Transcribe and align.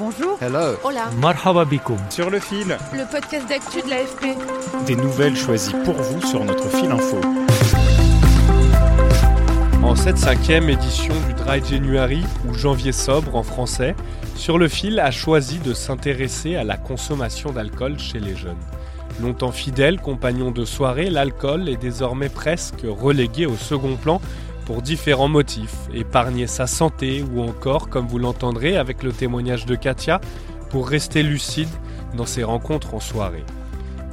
Bonjour. 0.00 0.38
Hello. 0.40 0.78
Hola. 0.82 1.10
Marhaba 1.20 1.66
bikoum. 1.66 1.98
Sur 2.08 2.30
le 2.30 2.40
fil, 2.40 2.78
Le 2.94 3.04
podcast 3.10 3.46
d'actu 3.46 3.82
de 3.82 3.90
l'AFP. 3.90 4.34
des 4.86 4.96
nouvelles 4.96 5.36
choisies 5.36 5.74
pour 5.84 5.92
vous 5.94 6.26
sur 6.26 6.42
notre 6.42 6.70
fil 6.70 6.90
info. 6.90 7.20
En 9.82 9.94
cette 9.94 10.16
cinquième 10.16 10.70
édition 10.70 11.12
du 11.28 11.34
Dry 11.34 11.62
January, 11.62 12.24
ou 12.48 12.54
janvier 12.54 12.92
sobre 12.92 13.36
en 13.36 13.42
français, 13.42 13.94
Sur 14.36 14.56
le 14.56 14.68
fil 14.68 14.98
a 15.00 15.10
choisi 15.10 15.58
de 15.58 15.74
s'intéresser 15.74 16.56
à 16.56 16.64
la 16.64 16.78
consommation 16.78 17.52
d'alcool 17.52 17.98
chez 17.98 18.20
les 18.20 18.34
jeunes. 18.34 18.56
Longtemps 19.20 19.52
fidèle, 19.52 20.00
compagnon 20.00 20.50
de 20.50 20.64
soirée, 20.64 21.10
l'alcool 21.10 21.68
est 21.68 21.76
désormais 21.76 22.30
presque 22.30 22.86
relégué 22.88 23.44
au 23.44 23.54
second 23.56 23.96
plan 23.96 24.18
pour 24.70 24.82
différents 24.82 25.26
motifs, 25.26 25.88
épargner 25.92 26.46
sa 26.46 26.68
santé 26.68 27.24
ou 27.34 27.42
encore, 27.42 27.88
comme 27.88 28.06
vous 28.06 28.20
l'entendrez 28.20 28.76
avec 28.76 29.02
le 29.02 29.10
témoignage 29.10 29.66
de 29.66 29.74
Katia, 29.74 30.20
pour 30.68 30.88
rester 30.88 31.24
lucide 31.24 31.68
dans 32.14 32.24
ses 32.24 32.44
rencontres 32.44 32.94
en 32.94 33.00
soirée. 33.00 33.42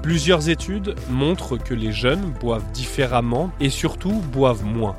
Plusieurs 0.02 0.50
études 0.50 0.96
montrent 1.12 1.58
que 1.58 1.76
les 1.76 1.92
jeunes 1.92 2.34
boivent 2.42 2.66
différemment 2.72 3.52
et 3.60 3.70
surtout 3.70 4.20
boivent 4.32 4.66
moins. 4.66 4.96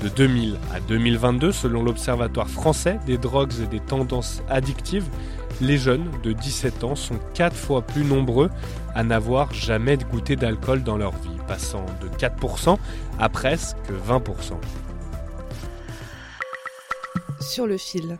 De 0.00 0.08
2000 0.08 0.56
à 0.72 0.78
2022, 0.78 1.50
selon 1.50 1.82
l'Observatoire 1.82 2.48
français 2.48 3.00
des 3.04 3.18
drogues 3.18 3.54
et 3.60 3.66
des 3.66 3.80
tendances 3.80 4.44
addictives, 4.48 5.08
les 5.60 5.76
jeunes 5.76 6.06
de 6.22 6.32
17 6.32 6.84
ans 6.84 6.94
sont 6.94 7.18
4 7.34 7.56
fois 7.56 7.82
plus 7.82 8.04
nombreux 8.04 8.48
à 8.94 9.02
n'avoir 9.02 9.52
jamais 9.52 9.96
goûté 9.96 10.36
d'alcool 10.36 10.84
dans 10.84 10.96
leur 10.96 11.16
vie, 11.16 11.36
passant 11.48 11.84
de 12.00 12.06
4% 12.16 12.78
à 13.18 13.28
presque 13.28 13.76
20%. 14.08 14.52
Sur 17.50 17.66
le 17.66 17.78
fil. 17.78 18.16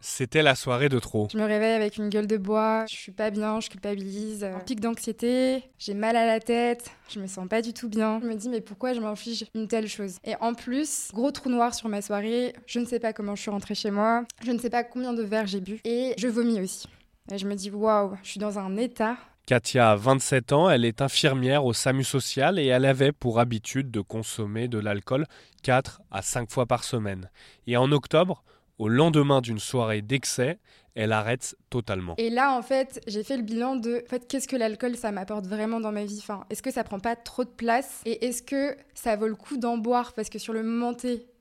C'était 0.00 0.42
la 0.42 0.54
soirée 0.54 0.88
de 0.88 0.98
trop. 0.98 1.28
Je 1.30 1.36
me 1.36 1.44
réveille 1.44 1.74
avec 1.74 1.98
une 1.98 2.08
gueule 2.08 2.26
de 2.26 2.38
bois, 2.38 2.86
je 2.88 2.94
suis 2.94 3.12
pas 3.12 3.28
bien, 3.28 3.60
je 3.60 3.68
culpabilise, 3.68 4.44
un 4.44 4.60
pic 4.60 4.80
d'anxiété, 4.80 5.62
j'ai 5.78 5.92
mal 5.92 6.16
à 6.16 6.24
la 6.24 6.40
tête, 6.40 6.90
je 7.10 7.20
me 7.20 7.26
sens 7.26 7.46
pas 7.48 7.60
du 7.60 7.74
tout 7.74 7.90
bien. 7.90 8.18
Je 8.22 8.26
me 8.26 8.34
dis 8.34 8.48
mais 8.48 8.62
pourquoi 8.62 8.94
je 8.94 9.00
m'inflige 9.00 9.44
une 9.54 9.68
telle 9.68 9.88
chose? 9.88 10.16
Et 10.24 10.36
en 10.40 10.54
plus, 10.54 11.10
gros 11.12 11.32
trou 11.32 11.50
noir 11.50 11.74
sur 11.74 11.90
ma 11.90 12.00
soirée, 12.00 12.54
je 12.66 12.80
ne 12.80 12.86
sais 12.86 12.98
pas 12.98 13.12
comment 13.12 13.34
je 13.34 13.42
suis 13.42 13.50
rentrée 13.50 13.74
chez 13.74 13.90
moi, 13.90 14.24
je 14.42 14.52
ne 14.52 14.58
sais 14.58 14.70
pas 14.70 14.84
combien 14.84 15.12
de 15.12 15.22
verres 15.22 15.46
j'ai 15.46 15.60
bu 15.60 15.78
et 15.84 16.14
je 16.16 16.26
vomis 16.26 16.58
aussi. 16.62 16.88
Et 17.30 17.36
je 17.36 17.46
me 17.46 17.56
dis 17.56 17.70
waouh, 17.70 18.16
je 18.22 18.30
suis 18.30 18.40
dans 18.40 18.58
un 18.58 18.78
état. 18.78 19.18
Katia 19.46 19.92
a 19.92 19.96
27 19.96 20.52
ans, 20.52 20.68
elle 20.68 20.84
est 20.84 21.00
infirmière 21.00 21.64
au 21.64 21.72
SAMU 21.72 22.02
social 22.02 22.58
et 22.58 22.66
elle 22.66 22.84
avait 22.84 23.12
pour 23.12 23.38
habitude 23.38 23.92
de 23.92 24.00
consommer 24.00 24.66
de 24.66 24.76
l'alcool 24.76 25.24
4 25.62 26.02
à 26.10 26.20
5 26.20 26.50
fois 26.50 26.66
par 26.66 26.82
semaine. 26.82 27.30
Et 27.68 27.76
en 27.76 27.92
octobre, 27.92 28.42
au 28.78 28.88
lendemain 28.88 29.40
d'une 29.40 29.60
soirée 29.60 30.02
d'excès, 30.02 30.58
elle 30.96 31.12
arrête 31.12 31.56
totalement. 31.70 32.16
Et 32.18 32.28
là, 32.28 32.58
en 32.58 32.62
fait, 32.62 33.00
j'ai 33.06 33.22
fait 33.22 33.36
le 33.36 33.44
bilan 33.44 33.76
de 33.76 34.02
en 34.04 34.08
fait, 34.08 34.26
qu'est-ce 34.26 34.48
que 34.48 34.56
l'alcool, 34.56 34.96
ça 34.96 35.12
m'apporte 35.12 35.46
vraiment 35.46 35.78
dans 35.78 35.92
ma 35.92 36.04
vie? 36.04 36.18
Enfin, 36.18 36.44
est-ce 36.50 36.62
que 36.62 36.72
ça 36.72 36.82
prend 36.82 36.98
pas 36.98 37.14
trop 37.14 37.44
de 37.44 37.50
place? 37.50 38.02
Et 38.04 38.26
est-ce 38.26 38.42
que 38.42 38.76
ça 38.94 39.14
vaut 39.14 39.28
le 39.28 39.36
coup 39.36 39.58
d'en 39.58 39.78
boire? 39.78 40.12
Parce 40.14 40.28
que 40.28 40.40
sur 40.40 40.54
le 40.54 40.64
moment 40.64 40.96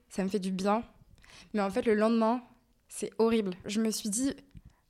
ça 0.10 0.24
me 0.24 0.30
fait 0.30 0.38
du 0.38 0.52
bien. 0.52 0.84
Mais 1.56 1.62
en 1.62 1.72
fait, 1.72 1.88
le 1.88 1.96
lendemain, 1.96 2.44
c'est 2.88 3.10
horrible. 3.18 3.56
Je 3.66 3.82
me 3.82 3.90
suis 3.90 4.10
dit, 4.10 4.36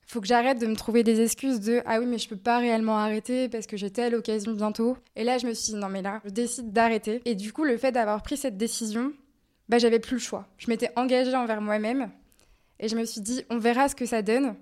faut 0.06 0.20
que 0.20 0.26
j'arrête 0.26 0.60
de 0.60 0.66
me 0.66 0.76
trouver 0.76 1.02
des 1.02 1.20
excuses 1.20 1.60
de 1.60 1.82
ah 1.84 1.98
oui 1.98 2.06
mais 2.06 2.18
je 2.18 2.28
peux 2.28 2.36
pas 2.36 2.58
réellement 2.58 2.96
arrêter 2.96 3.48
parce 3.48 3.66
que 3.66 3.76
j'ai 3.76 3.90
telle 3.90 4.14
occasion 4.14 4.52
bientôt. 4.52 4.96
Et 5.16 5.24
là 5.24 5.38
je 5.38 5.46
me 5.46 5.54
suis 5.54 5.72
dit 5.72 5.78
non 5.78 5.88
mais 5.88 6.02
là 6.02 6.20
je 6.24 6.30
décide 6.30 6.72
d'arrêter. 6.72 7.20
Et 7.24 7.34
du 7.34 7.52
coup 7.52 7.64
le 7.64 7.76
fait 7.76 7.92
d'avoir 7.92 8.22
pris 8.22 8.36
cette 8.36 8.56
décision, 8.56 9.12
bah 9.68 9.78
j'avais 9.78 9.98
plus 9.98 10.14
le 10.14 10.20
choix. 10.20 10.46
Je 10.58 10.68
m'étais 10.70 10.90
engagée 10.96 11.34
envers 11.34 11.60
moi-même 11.60 12.10
et 12.78 12.88
je 12.88 12.96
me 12.96 13.04
suis 13.04 13.20
dit, 13.20 13.44
on 13.50 13.58
verra 13.58 13.88
ce 13.88 13.94
que 13.94 14.06
ça 14.06 14.22
donne. 14.22 14.54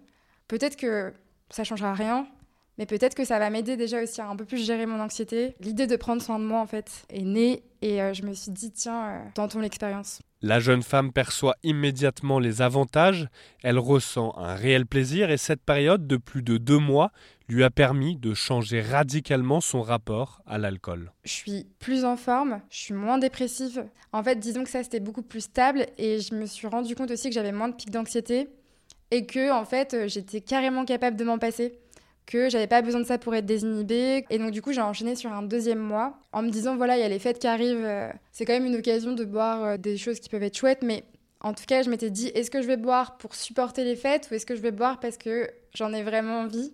Peut-être 0.48 0.76
que 0.76 1.12
ça 1.50 1.64
changera 1.64 1.94
rien, 1.94 2.26
mais 2.78 2.86
peut-être 2.86 3.14
que 3.14 3.24
ça 3.24 3.38
va 3.38 3.50
m'aider 3.50 3.76
déjà 3.76 4.02
aussi 4.02 4.20
à 4.20 4.28
un 4.28 4.36
peu 4.36 4.44
plus 4.44 4.64
gérer 4.64 4.86
mon 4.86 5.00
anxiété. 5.00 5.54
L'idée 5.60 5.86
de 5.86 5.96
prendre 5.96 6.22
soin 6.22 6.38
de 6.38 6.44
moi, 6.44 6.60
en 6.60 6.66
fait, 6.66 7.04
est 7.08 7.22
née 7.22 7.62
et 7.82 8.02
euh, 8.02 8.14
je 8.14 8.22
me 8.22 8.32
suis 8.32 8.50
dit, 8.50 8.70
tiens, 8.72 9.08
euh, 9.08 9.18
tentons 9.34 9.60
l'expérience. 9.60 10.20
La 10.40 10.60
jeune 10.60 10.82
femme 10.82 11.12
perçoit 11.12 11.56
immédiatement 11.62 12.38
les 12.38 12.60
avantages, 12.60 13.28
elle 13.62 13.78
ressent 13.78 14.34
un 14.36 14.54
réel 14.54 14.84
plaisir 14.84 15.30
et 15.30 15.38
cette 15.38 15.62
période 15.62 16.06
de 16.06 16.16
plus 16.16 16.42
de 16.42 16.58
deux 16.58 16.78
mois 16.78 17.12
lui 17.48 17.64
a 17.64 17.70
permis 17.70 18.16
de 18.16 18.34
changer 18.34 18.82
radicalement 18.82 19.60
son 19.60 19.80
rapport 19.80 20.42
à 20.46 20.58
l'alcool. 20.58 21.12
Je 21.24 21.32
suis 21.32 21.66
plus 21.78 22.04
en 22.04 22.16
forme, 22.16 22.60
je 22.70 22.76
suis 22.76 22.94
moins 22.94 23.16
dépressive. 23.16 23.86
En 24.12 24.22
fait, 24.22 24.36
disons 24.36 24.64
que 24.64 24.70
ça 24.70 24.82
c'était 24.82 25.00
beaucoup 25.00 25.22
plus 25.22 25.42
stable 25.42 25.86
et 25.96 26.20
je 26.20 26.34
me 26.34 26.46
suis 26.46 26.66
rendu 26.66 26.94
compte 26.94 27.10
aussi 27.10 27.28
que 27.28 27.34
j'avais 27.34 27.52
moins 27.52 27.68
de 27.68 27.74
pics 27.74 27.90
d'anxiété 27.90 28.48
et 29.10 29.24
que 29.26 29.50
en 29.50 29.64
fait 29.64 30.08
j'étais 30.08 30.40
carrément 30.40 30.84
capable 30.84 31.16
de 31.16 31.24
m'en 31.24 31.38
passer 31.38 31.78
que 32.26 32.48
j'avais 32.48 32.66
pas 32.66 32.82
besoin 32.82 33.00
de 33.00 33.06
ça 33.06 33.18
pour 33.18 33.34
être 33.34 33.46
désinhibée. 33.46 34.24
Et 34.30 34.38
donc, 34.38 34.50
du 34.50 34.62
coup, 34.62 34.72
j'ai 34.72 34.80
enchaîné 34.80 35.14
sur 35.16 35.32
un 35.32 35.42
deuxième 35.42 35.78
mois 35.78 36.18
en 36.32 36.42
me 36.42 36.50
disant 36.50 36.76
voilà, 36.76 36.96
il 36.96 37.00
y 37.00 37.04
a 37.04 37.08
les 37.08 37.18
fêtes 37.18 37.38
qui 37.38 37.46
arrivent, 37.46 37.84
euh, 37.84 38.10
c'est 38.32 38.44
quand 38.44 38.52
même 38.52 38.66
une 38.66 38.76
occasion 38.76 39.12
de 39.12 39.24
boire 39.24 39.64
euh, 39.64 39.76
des 39.76 39.96
choses 39.96 40.20
qui 40.20 40.28
peuvent 40.28 40.42
être 40.42 40.56
chouettes, 40.56 40.82
mais 40.82 41.04
en 41.40 41.52
tout 41.52 41.64
cas, 41.66 41.82
je 41.82 41.90
m'étais 41.90 42.10
dit 42.10 42.28
est-ce 42.28 42.50
que 42.50 42.62
je 42.62 42.66
vais 42.66 42.76
boire 42.76 43.18
pour 43.18 43.34
supporter 43.34 43.84
les 43.84 43.96
fêtes 43.96 44.28
ou 44.30 44.34
est-ce 44.34 44.46
que 44.46 44.56
je 44.56 44.62
vais 44.62 44.72
boire 44.72 45.00
parce 45.00 45.18
que 45.18 45.50
j'en 45.74 45.92
ai 45.92 46.02
vraiment 46.02 46.40
envie? 46.40 46.72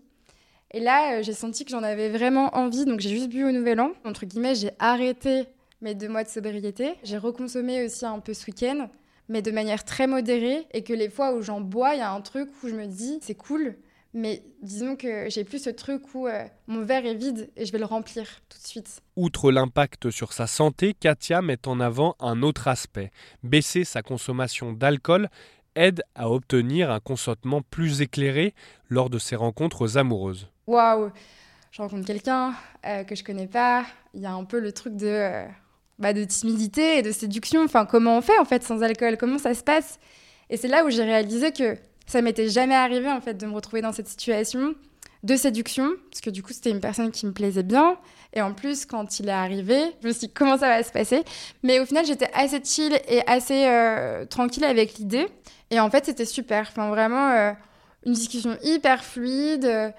Et 0.73 0.81
là, 0.81 1.19
euh, 1.19 1.23
j'ai 1.23 1.33
senti 1.33 1.65
que 1.65 1.71
j'en 1.71 1.83
avais 1.83 2.09
vraiment 2.09 2.57
envie, 2.57 2.85
donc 2.85 3.01
j'ai 3.01 3.11
juste 3.11 3.29
bu 3.29 3.45
au 3.45 3.51
nouvel 3.51 3.81
an. 3.81 3.93
Entre 4.05 4.27
guillemets, 4.27 4.55
j'ai 4.55 4.71
arrêté 4.79 5.47
mes 5.81 5.95
deux 5.95 6.09
mois 6.09 6.23
de 6.23 6.29
sobriété. 6.29 6.95
J'ai 7.03 7.19
reconsommé 7.19 7.85
aussi 7.85 8.07
un 8.07 8.21
peu 8.21 8.35
ce 8.35 8.47
week-end, 8.47 8.89
mais 9.29 9.43
de 9.43 9.51
manière 9.51 9.85
très 9.85 10.07
modérée, 10.07 10.67
et 10.73 10.85
que 10.85 10.93
les 10.93 11.09
fois 11.11 11.35
où 11.35 11.43
j'en 11.43 11.61
bois, 11.61 11.95
il 11.95 11.99
y 11.99 12.03
a 12.03 12.13
un 12.13 12.21
truc 12.21 12.49
où 12.63 12.69
je 12.69 12.75
me 12.75 12.87
dis 12.87 13.19
c'est 13.23 13.35
cool 13.35 13.75
mais 14.13 14.43
disons 14.63 14.97
que 14.97 15.29
j'ai 15.31 15.45
plus 15.45 15.63
ce 15.63 15.71
truc 15.71 16.15
où 16.15 16.27
euh, 16.27 16.45
mon 16.67 16.85
verre 16.85 17.07
est 17.07 17.15
vide 17.15 17.51
et 17.57 17.65
je 17.65 17.73
vais 17.73 17.79
le 17.79 17.85
remplir 17.85 18.27
tout 18.49 18.59
de 18.59 18.67
suite. 18.67 19.01
Outre 19.17 19.53
l'impact 19.53 20.11
sur 20.11 20.33
sa 20.33 20.47
santé, 20.47 20.95
Katia 20.95 21.43
met 21.43 21.69
en 21.69 21.81
avant 21.81 22.17
un 22.19 22.43
autre 22.43 22.69
aspect. 22.69 23.11
Baisser 23.43 23.85
sa 23.85 24.03
consommation 24.03 24.73
d'alcool 24.73 25.29
aide 25.77 26.03
à 26.17 26.29
obtenir 26.29 26.91
un 26.91 27.01
consentement 27.01 27.63
plus 27.63 28.01
éclairé 28.01 28.55
lors 28.89 29.11
de 29.11 29.19
ses 29.19 29.37
rencontres 29.37 29.97
amoureuses. 29.97 30.49
Waouh 30.67 31.11
Je 31.71 31.83
rencontre 31.83 32.07
quelqu'un 32.07 32.55
euh, 32.87 33.05
que 33.05 33.15
je 33.15 33.23
connais 33.23 33.47
pas. 33.47 33.85
Il 34.15 34.23
y 34.23 34.27
a 34.27 34.33
un 34.33 34.45
peu 34.45 34.59
le 34.59 34.73
truc 34.73 34.97
de, 34.97 35.07
euh, 35.07 35.47
bah, 36.01 36.13
de 36.13 36.25
timidité 36.25 36.99
et 36.99 37.03
de 37.03 37.13
séduction. 37.13 37.63
Enfin, 37.63 37.87
comment 37.87 38.19
on 38.19 38.23
fait 38.23 38.39
en 38.39 38.45
fait 38.45 38.65
sans 38.65 38.83
alcool? 38.83 39.17
Comment 39.17 39.39
ça 39.39 39.55
se 39.55 39.63
passe? 39.63 40.01
Et 40.49 40.57
c'est 40.57 40.67
là 40.67 40.85
où 40.85 40.91
j'ai 40.91 41.05
réalisé 41.05 41.53
que 41.53 41.77
ça 42.11 42.23
m'était 42.23 42.49
jamais 42.49 42.75
arrivé 42.75 43.09
en 43.09 43.21
fait 43.21 43.35
de 43.35 43.47
me 43.47 43.55
retrouver 43.55 43.83
dans 43.83 43.93
cette 43.93 44.09
situation 44.09 44.75
de 45.23 45.37
séduction, 45.37 45.91
parce 46.11 46.21
que 46.21 46.31
du 46.31 46.43
coup 46.43 46.53
c'était 46.53 46.71
une 46.71 46.81
personne 46.81 47.13
qui 47.13 47.25
me 47.27 47.33
plaisait 47.33 47.63
bien, 47.63 47.97
et 48.33 48.41
en 48.41 48.53
plus 48.53 48.85
quand 48.85 49.21
il 49.21 49.29
est 49.29 49.33
arrivé, 49.33 49.79
je 50.03 50.09
me 50.09 50.13
suis 50.13 50.27
dit 50.27 50.33
comment 50.33 50.57
ça 50.59 50.69
va 50.69 50.83
se 50.83 50.91
passer, 50.91 51.23
mais 51.63 51.79
au 51.79 51.85
final 51.85 52.05
j'étais 52.05 52.29
assez 52.33 52.61
chill 52.65 52.99
et 53.07 53.23
assez 53.29 53.67
euh, 53.67 54.25
tranquille 54.25 54.65
avec 54.65 54.95
l'idée, 54.95 55.29
et 55.71 55.79
en 55.79 55.89
fait 55.91 56.07
c'était 56.07 56.25
super, 56.25 56.73
vraiment 56.75 57.31
euh, 57.31 57.53
une 58.07 58.15
discussion 58.15 58.57
hyper 58.63 59.05
fluide, 59.05 59.67
euh, 59.67 59.91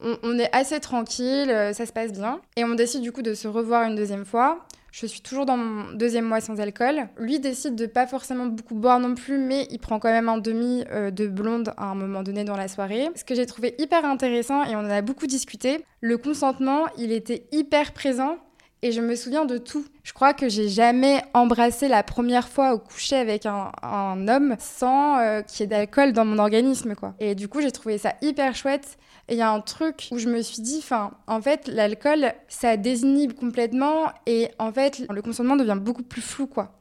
on, 0.00 0.16
on, 0.22 0.38
est 0.38 0.52
assez 0.52 0.80
tranquille, 0.80 1.54
ça 1.74 1.86
se 1.86 1.92
passe 1.92 2.12
bien, 2.12 2.40
et 2.56 2.64
on 2.64 2.74
décide 2.74 3.02
du 3.02 3.12
coup 3.12 3.22
de 3.22 3.34
se 3.34 3.46
revoir 3.46 3.84
une 3.84 3.94
deuxième 3.94 4.24
fois, 4.24 4.66
je 4.92 5.06
suis 5.06 5.20
toujours 5.20 5.46
dans 5.46 5.56
mon 5.56 5.92
deuxième 5.92 6.24
mois 6.24 6.40
sans 6.40 6.60
alcool. 6.60 7.08
Lui 7.18 7.40
décide 7.40 7.74
de 7.74 7.86
pas 7.86 8.06
forcément 8.06 8.46
beaucoup 8.46 8.74
boire 8.74 9.00
non 9.00 9.14
plus, 9.14 9.38
mais 9.38 9.66
il 9.70 9.78
prend 9.78 9.98
quand 9.98 10.10
même 10.10 10.28
un 10.28 10.38
demi 10.38 10.84
euh, 10.90 11.10
de 11.10 11.26
blonde 11.26 11.72
à 11.76 11.86
un 11.86 11.94
moment 11.94 12.22
donné 12.22 12.44
dans 12.44 12.56
la 12.56 12.68
soirée. 12.68 13.08
Ce 13.14 13.24
que 13.24 13.34
j'ai 13.34 13.46
trouvé 13.46 13.74
hyper 13.78 14.04
intéressant 14.04 14.64
et 14.64 14.74
on 14.76 14.80
en 14.80 14.90
a 14.90 15.02
beaucoup 15.02 15.26
discuté, 15.26 15.84
le 16.00 16.18
consentement, 16.18 16.86
il 16.98 17.12
était 17.12 17.46
hyper 17.52 17.92
présent 17.92 18.38
et 18.82 18.92
je 18.92 19.00
me 19.00 19.14
souviens 19.14 19.44
de 19.44 19.58
tout. 19.58 19.84
Je 20.02 20.12
crois 20.12 20.32
que 20.32 20.48
j'ai 20.48 20.68
jamais 20.68 21.22
embrassé 21.34 21.88
la 21.88 22.02
première 22.02 22.48
fois 22.48 22.72
au 22.72 22.78
coucher 22.78 23.16
avec 23.16 23.46
un, 23.46 24.28
homme 24.28 24.56
sans 24.58 25.18
euh, 25.18 25.42
qu'il 25.42 25.60
y 25.60 25.62
ait 25.64 25.66
d'alcool 25.66 26.12
dans 26.12 26.24
mon 26.24 26.38
organisme, 26.38 26.94
quoi. 26.94 27.14
Et 27.20 27.34
du 27.34 27.48
coup, 27.48 27.60
j'ai 27.60 27.72
trouvé 27.72 27.98
ça 27.98 28.14
hyper 28.22 28.54
chouette. 28.54 28.98
Et 29.28 29.34
il 29.34 29.38
y 29.38 29.42
a 29.42 29.50
un 29.50 29.60
truc 29.60 30.08
où 30.10 30.18
je 30.18 30.28
me 30.28 30.42
suis 30.42 30.62
dit, 30.62 30.84
en 31.26 31.40
fait, 31.40 31.68
l'alcool, 31.68 32.32
ça 32.48 32.76
désinhibe 32.76 33.34
complètement 33.34 34.12
et 34.26 34.48
en 34.58 34.72
fait, 34.72 35.04
le 35.08 35.22
consentement 35.22 35.56
devient 35.56 35.78
beaucoup 35.80 36.02
plus 36.02 36.22
flou, 36.22 36.46
quoi. 36.46 36.72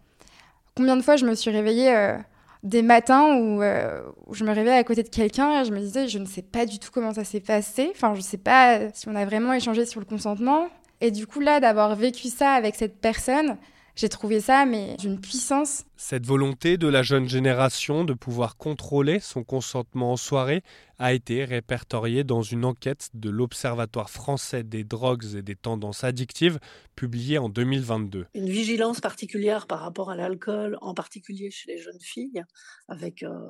Combien 0.75 0.95
de 0.95 1.01
fois 1.01 1.15
je 1.15 1.25
me 1.25 1.35
suis 1.35 1.51
réveillée 1.51 1.95
euh, 1.95 2.17
des 2.63 2.81
matins 2.81 3.35
où, 3.35 3.61
euh, 3.61 4.01
où, 4.25 4.33
je 4.33 4.45
me 4.45 4.51
réveillais 4.51 4.77
à 4.77 4.83
côté 4.83 5.03
de 5.03 5.09
quelqu'un 5.09 5.61
et 5.61 5.65
je 5.65 5.71
me 5.71 5.79
disais, 5.79 6.07
je 6.07 6.17
ne 6.17 6.25
sais 6.25 6.41
pas 6.41 6.65
du 6.65 6.79
tout 6.79 6.89
comment 6.91 7.13
ça 7.13 7.23
s'est 7.23 7.39
passé. 7.39 7.91
Enfin, 7.93 8.13
je 8.13 8.19
ne 8.19 8.23
sais 8.23 8.37
pas 8.37 8.89
si 8.93 9.07
on 9.07 9.15
a 9.15 9.25
vraiment 9.25 9.53
échangé 9.53 9.85
sur 9.85 9.99
le 9.99 10.05
consentement. 10.05 10.67
Et 11.01 11.11
du 11.11 11.27
coup, 11.27 11.39
là, 11.39 11.59
d'avoir 11.59 11.95
vécu 11.95 12.27
ça 12.27 12.51
avec 12.51 12.75
cette 12.75 12.99
personne, 12.99 13.57
j'ai 13.99 14.07
trouvé 14.07 14.39
ça, 14.39 14.65
mais 14.65 14.95
d'une 14.97 15.19
puissance. 15.19 15.83
Cette 15.97 16.25
volonté 16.25 16.77
de 16.77 16.87
la 16.87 17.03
jeune 17.03 17.27
génération 17.27 18.05
de 18.05 18.13
pouvoir 18.13 18.55
contrôler 18.55 19.19
son 19.19 19.43
consentement 19.43 20.13
en 20.13 20.15
soirée 20.15 20.63
a 20.99 21.11
été 21.13 21.43
répertoriée 21.43 22.23
dans 22.23 22.41
une 22.41 22.63
enquête 22.63 23.09
de 23.13 23.29
l'Observatoire 23.29 24.09
français 24.09 24.63
des 24.63 24.85
drogues 24.85 25.35
et 25.35 25.41
des 25.41 25.55
tendances 25.55 26.05
addictives 26.05 26.59
publiée 26.95 27.39
en 27.39 27.49
2022. 27.49 28.27
Une 28.35 28.49
vigilance 28.49 29.01
particulière 29.01 29.67
par 29.67 29.79
rapport 29.79 30.09
à 30.09 30.15
l'alcool, 30.15 30.77
en 30.79 30.93
particulier 30.93 31.51
chez 31.51 31.71
les 31.73 31.81
jeunes 31.81 31.99
filles, 31.99 32.43
avec 32.87 33.23
euh, 33.23 33.49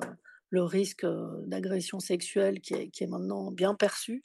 le 0.50 0.62
risque 0.64 1.06
d'agression 1.46 2.00
sexuelle 2.00 2.60
qui 2.60 2.74
est, 2.74 3.06
maintenant 3.06 3.50
bien 3.50 3.74
perçu. 3.74 4.22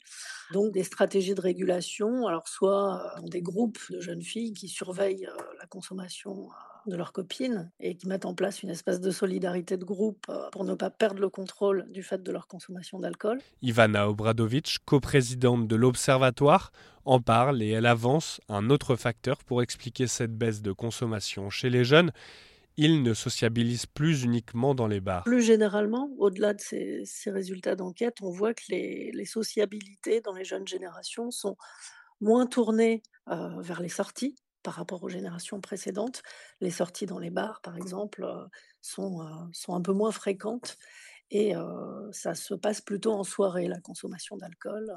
Donc 0.52 0.72
des 0.72 0.82
stratégies 0.82 1.34
de 1.34 1.40
régulation, 1.40 2.26
alors 2.26 2.48
soit 2.48 3.14
dans 3.20 3.28
des 3.28 3.42
groupes 3.42 3.78
de 3.90 4.00
jeunes 4.00 4.22
filles 4.22 4.52
qui 4.52 4.68
surveillent 4.68 5.28
la 5.58 5.66
consommation 5.66 6.48
de 6.86 6.96
leurs 6.96 7.12
copines 7.12 7.70
et 7.80 7.96
qui 7.96 8.06
mettent 8.06 8.26
en 8.26 8.34
place 8.34 8.62
une 8.62 8.70
espèce 8.70 9.00
de 9.00 9.10
solidarité 9.10 9.76
de 9.76 9.84
groupe 9.84 10.26
pour 10.52 10.64
ne 10.64 10.74
pas 10.74 10.90
perdre 10.90 11.20
le 11.20 11.28
contrôle 11.28 11.86
du 11.90 12.02
fait 12.02 12.22
de 12.22 12.32
leur 12.32 12.46
consommation 12.46 12.98
d'alcool. 12.98 13.40
Ivana 13.62 14.08
Obradovic, 14.08 14.78
coprésidente 14.84 15.66
de 15.66 15.76
l'Observatoire, 15.76 16.72
en 17.04 17.20
parle 17.20 17.62
et 17.62 17.70
elle 17.70 17.86
avance 17.86 18.40
un 18.48 18.68
autre 18.70 18.96
facteur 18.96 19.38
pour 19.44 19.62
expliquer 19.62 20.06
cette 20.06 20.36
baisse 20.36 20.60
de 20.60 20.72
consommation 20.72 21.50
chez 21.50 21.70
les 21.70 21.84
jeunes 21.84 22.12
ils 22.76 23.02
ne 23.02 23.14
sociabilisent 23.14 23.86
plus 23.86 24.22
uniquement 24.22 24.74
dans 24.74 24.86
les 24.86 25.00
bars. 25.00 25.24
Plus 25.24 25.42
généralement, 25.42 26.10
au-delà 26.18 26.54
de 26.54 26.60
ces, 26.60 27.04
résultats 27.26 27.74
d'enquête, 27.74 28.18
on 28.22 28.30
voit 28.30 28.54
que 28.54 28.64
les, 28.68 29.24
sociabilités 29.24 30.20
dans 30.20 30.34
les 30.34 30.44
jeunes 30.44 30.66
générations 30.66 31.30
sont 31.30 31.56
moins 32.20 32.46
tournées 32.46 33.02
euh, 33.28 33.60
vers 33.60 33.80
les 33.80 33.88
sorties 33.88 34.36
par 34.62 34.74
rapport 34.74 35.02
aux 35.02 35.08
générations 35.08 35.60
précédentes. 35.60 36.22
Les 36.60 36.70
sorties 36.70 37.06
dans 37.06 37.18
les 37.18 37.30
bars, 37.30 37.60
par 37.62 37.76
exemple, 37.76 38.24
euh, 38.24 38.44
sont, 38.82 39.22
euh, 39.22 39.30
sont 39.52 39.74
un 39.74 39.80
peu 39.80 39.92
moins 39.92 40.12
fréquentes 40.12 40.76
et 41.30 41.54
ça 42.12 42.36
se 42.36 42.54
passe 42.54 42.80
plutôt 42.80 43.12
en 43.12 43.24
soirée, 43.24 43.66
la 43.66 43.80
consommation 43.80 44.36
d'alcool, 44.36 44.94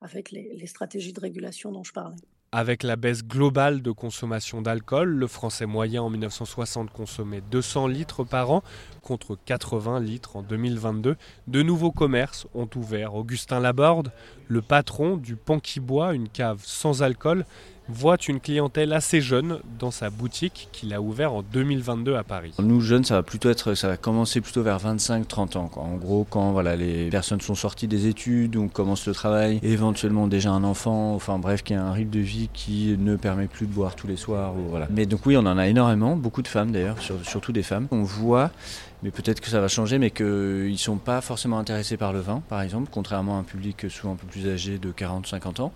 avec 0.00 0.32
les 0.32 0.66
stratégies 0.66 1.12
de 1.12 1.20
régulation 1.20 1.70
dont 1.70 1.84
je 1.84 1.92
parlais. 1.92 2.16
Avec 2.52 2.84
la 2.84 2.94
baisse 2.94 3.24
globale 3.24 3.82
de 3.82 3.90
consommation 3.90 4.62
d'alcool, 4.62 5.08
le 5.08 5.26
français 5.26 5.66
moyen 5.66 6.02
en 6.02 6.10
1960 6.10 6.90
consommait 6.90 7.42
200 7.50 7.88
litres 7.88 8.22
par 8.22 8.50
an 8.52 8.62
contre 9.02 9.36
80 9.44 9.98
litres 10.00 10.36
en 10.36 10.42
2022. 10.42 11.16
De 11.48 11.62
nouveaux 11.62 11.90
commerces 11.90 12.46
ont 12.54 12.68
ouvert. 12.76 13.16
Augustin 13.16 13.58
Laborde, 13.58 14.12
le 14.46 14.62
patron 14.62 15.16
du 15.16 15.34
Pan 15.34 15.58
qui 15.58 15.80
boit, 15.80 16.14
une 16.14 16.28
cave 16.28 16.60
sans 16.62 17.02
alcool, 17.02 17.44
voit 17.88 18.16
une 18.28 18.40
clientèle 18.40 18.92
assez 18.92 19.20
jeune 19.20 19.58
dans 19.78 19.90
sa 19.90 20.10
boutique 20.10 20.68
qu'il 20.72 20.92
a 20.92 21.00
ouvert 21.00 21.32
en 21.32 21.42
2022 21.42 22.16
à 22.16 22.24
Paris. 22.24 22.52
Nous 22.58 22.80
jeunes, 22.80 23.04
ça 23.04 23.14
va 23.14 23.22
plutôt 23.22 23.50
être, 23.50 23.74
ça 23.74 23.88
va 23.88 23.96
commencer 23.96 24.40
plutôt 24.40 24.62
vers 24.62 24.78
25-30 24.78 25.56
ans. 25.58 25.70
En 25.76 25.94
gros, 25.96 26.26
quand 26.28 26.52
voilà 26.52 26.76
les 26.76 27.08
personnes 27.10 27.40
sont 27.40 27.54
sorties 27.54 27.88
des 27.88 28.06
études, 28.06 28.56
on 28.56 28.68
commence 28.68 29.06
le 29.06 29.14
travail, 29.14 29.60
éventuellement 29.62 30.26
déjà 30.26 30.50
un 30.50 30.64
enfant, 30.64 31.14
enfin 31.14 31.38
bref, 31.38 31.62
qui 31.62 31.74
a 31.74 31.82
un 31.82 31.92
rythme 31.92 32.10
de 32.10 32.20
vie 32.20 32.48
qui 32.52 32.96
ne 32.98 33.16
permet 33.16 33.46
plus 33.46 33.66
de 33.66 33.72
boire 33.72 33.94
tous 33.94 34.06
les 34.06 34.16
soirs. 34.16 34.54
Mais 34.90 35.06
donc 35.06 35.26
oui, 35.26 35.36
on 35.36 35.46
en 35.46 35.58
a 35.58 35.68
énormément, 35.68 36.16
beaucoup 36.16 36.42
de 36.42 36.48
femmes 36.48 36.72
d'ailleurs, 36.72 36.96
surtout 37.22 37.52
des 37.52 37.62
femmes. 37.62 37.88
On 37.90 38.02
voit 38.02 38.50
mais 39.06 39.12
peut-être 39.12 39.40
que 39.40 39.48
ça 39.48 39.60
va 39.60 39.68
changer, 39.68 40.00
mais 40.00 40.10
qu'ils 40.10 40.72
ne 40.72 40.76
sont 40.76 40.96
pas 40.96 41.20
forcément 41.20 41.60
intéressés 41.60 41.96
par 41.96 42.12
le 42.12 42.18
vin, 42.18 42.42
par 42.48 42.60
exemple, 42.60 42.90
contrairement 42.92 43.36
à 43.36 43.38
un 43.38 43.44
public 43.44 43.88
souvent 43.88 44.14
un 44.14 44.16
peu 44.16 44.26
plus 44.26 44.48
âgé 44.48 44.78
de 44.78 44.90
40-50 44.90 45.60
ans. 45.60 45.72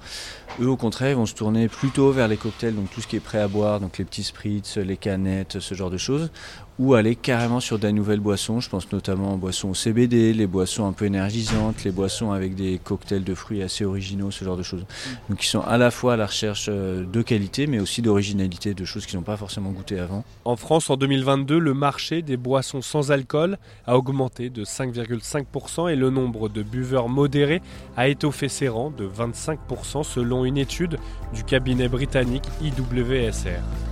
Eux, 0.60 0.66
au 0.66 0.76
contraire, 0.76 1.16
vont 1.16 1.26
se 1.26 1.34
tourner 1.36 1.68
plutôt 1.68 2.10
vers 2.10 2.26
les 2.26 2.36
cocktails, 2.36 2.74
donc 2.74 2.90
tout 2.90 3.00
ce 3.00 3.06
qui 3.06 3.14
est 3.14 3.20
prêt 3.20 3.38
à 3.38 3.46
boire, 3.46 3.78
donc 3.78 3.98
les 3.98 4.04
petits 4.04 4.24
spritz, 4.24 4.78
les 4.78 4.96
canettes, 4.96 5.60
ce 5.60 5.74
genre 5.76 5.90
de 5.90 5.96
choses, 5.96 6.32
ou 6.80 6.94
aller 6.94 7.14
carrément 7.14 7.60
sur 7.60 7.78
des 7.78 7.92
nouvelles 7.92 8.20
boissons. 8.20 8.60
Je 8.60 8.70
pense 8.70 8.90
notamment 8.90 9.34
aux 9.34 9.36
boissons 9.36 9.68
au 9.68 9.74
CBD, 9.74 10.32
les 10.32 10.46
boissons 10.46 10.86
un 10.86 10.92
peu 10.92 11.04
énergisantes, 11.04 11.84
les 11.84 11.90
boissons 11.90 12.32
avec 12.32 12.54
des 12.54 12.80
cocktails 12.82 13.22
de 13.22 13.34
fruits 13.34 13.62
assez 13.62 13.84
originaux, 13.84 14.30
ce 14.30 14.46
genre 14.46 14.56
de 14.56 14.62
choses. 14.62 14.86
Donc 15.28 15.44
ils 15.44 15.46
sont 15.46 15.60
à 15.60 15.76
la 15.76 15.90
fois 15.90 16.14
à 16.14 16.16
la 16.16 16.24
recherche 16.24 16.70
de 16.70 17.22
qualité, 17.22 17.66
mais 17.66 17.80
aussi 17.80 18.00
d'originalité, 18.00 18.72
de 18.72 18.86
choses 18.86 19.04
qu'ils 19.04 19.18
n'ont 19.18 19.24
pas 19.24 19.36
forcément 19.36 19.72
goûté 19.72 19.98
avant. 19.98 20.24
En 20.46 20.56
France, 20.56 20.88
en 20.88 20.96
2022, 20.96 21.58
le 21.58 21.74
marché 21.74 22.22
des 22.22 22.38
boissons 22.38 22.80
sans 22.80 23.12
alcool 23.12 23.58
a 23.86 23.98
augmenté 23.98 24.48
de 24.48 24.64
5,5% 24.64 25.92
et 25.92 25.96
le 25.96 26.08
nombre 26.08 26.48
de 26.48 26.62
buveurs 26.62 27.10
modérés 27.10 27.60
a 27.98 28.08
étoffé 28.08 28.48
ses 28.48 28.68
rangs 28.68 28.90
de 28.90 29.06
25% 29.06 30.02
selon 30.02 30.46
une 30.46 30.56
étude 30.56 30.96
du 31.34 31.44
cabinet 31.44 31.88
britannique 31.88 32.44
IWSR. 32.62 33.89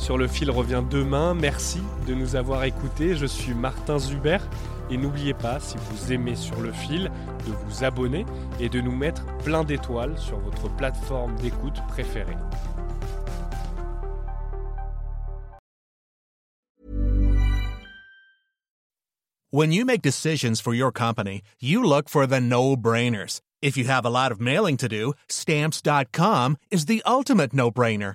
Sur 0.00 0.16
le 0.16 0.26
fil 0.26 0.50
revient 0.50 0.82
demain. 0.90 1.34
Merci 1.34 1.82
de 2.08 2.14
nous 2.14 2.34
avoir 2.34 2.64
écoutés. 2.64 3.16
Je 3.16 3.26
suis 3.26 3.52
Martin 3.52 3.98
Zuber. 3.98 4.38
Et 4.90 4.96
n'oubliez 4.96 5.34
pas, 5.34 5.60
si 5.60 5.76
vous 5.76 6.10
aimez 6.10 6.36
sur 6.36 6.58
le 6.62 6.72
fil, 6.72 7.12
de 7.46 7.52
vous 7.52 7.84
abonner 7.84 8.24
et 8.58 8.70
de 8.70 8.80
nous 8.80 8.96
mettre 8.96 9.24
plein 9.44 9.62
d'étoiles 9.62 10.18
sur 10.18 10.38
votre 10.38 10.74
plateforme 10.74 11.36
d'écoute 11.36 11.76
préférée. 11.88 12.36
When 19.52 19.70
you 19.70 19.84
make 19.84 20.00
decisions 20.00 20.60
for 20.60 20.72
your 20.72 20.92
company, 20.92 21.42
you 21.60 21.84
look 21.84 22.08
for 22.08 22.26
the 22.26 22.40
no-brainers. 22.40 23.40
If 23.60 23.76
you 23.76 23.84
have 23.84 24.06
a 24.06 24.10
lot 24.10 24.32
of 24.32 24.40
mailing 24.40 24.78
to 24.78 24.88
do, 24.88 25.12
stamps.com 25.28 26.56
is 26.70 26.86
the 26.86 27.02
ultimate 27.04 27.52
no-brainer. 27.52 28.14